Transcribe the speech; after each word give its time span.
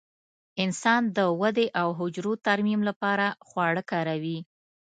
انسان 0.63 1.01
د 1.17 1.19
ودې 1.41 1.67
او 1.81 1.87
حجرو 1.99 2.33
ترمیم 2.47 2.81
لپاره 2.89 3.25
خواړه 3.47 3.83
کاروي. 3.91 4.37